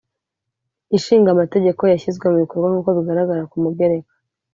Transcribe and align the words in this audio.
Ishinga 0.97 1.29
Amategeko 1.31 1.81
yashyizwe 1.85 2.25
mu 2.31 2.37
bikorwa 2.43 2.67
nk 2.69 2.75
uko 2.79 2.89
bigaragara 2.97 3.43
ku 3.51 3.55
mugereka 3.63 4.11